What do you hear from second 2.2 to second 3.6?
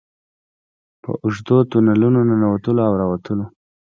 ننوتلو او راوتلو.